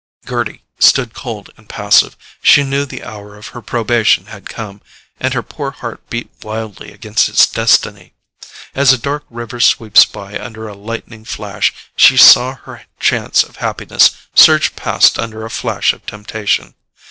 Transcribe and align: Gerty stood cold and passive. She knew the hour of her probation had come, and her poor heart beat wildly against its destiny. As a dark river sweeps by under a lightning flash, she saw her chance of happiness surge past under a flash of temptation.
Gerty 0.25 0.63
stood 0.79 1.13
cold 1.13 1.51
and 1.57 1.69
passive. 1.69 2.17
She 2.41 2.63
knew 2.63 2.85
the 2.87 3.03
hour 3.03 3.37
of 3.37 3.49
her 3.49 3.61
probation 3.61 4.25
had 4.25 4.49
come, 4.49 4.81
and 5.19 5.35
her 5.35 5.43
poor 5.43 5.69
heart 5.69 6.09
beat 6.09 6.31
wildly 6.41 6.91
against 6.91 7.29
its 7.29 7.45
destiny. 7.45 8.13
As 8.73 8.91
a 8.91 8.97
dark 8.97 9.25
river 9.29 9.59
sweeps 9.59 10.05
by 10.05 10.39
under 10.39 10.67
a 10.67 10.73
lightning 10.73 11.23
flash, 11.23 11.71
she 11.95 12.17
saw 12.17 12.55
her 12.55 12.85
chance 12.99 13.43
of 13.43 13.57
happiness 13.57 14.09
surge 14.33 14.75
past 14.75 15.19
under 15.19 15.45
a 15.45 15.51
flash 15.51 15.93
of 15.93 16.03
temptation. 16.07 16.73